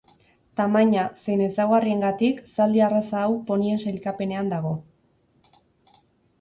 Tamaina 0.61 1.03
zein 1.25 1.43
ezaugarriengatik 1.47 2.41
zaldi 2.55 2.83
arraza 2.87 3.21
hau 3.27 3.37
ponien 3.53 3.87
sailkapenean 3.87 4.53
dago. 4.57 4.77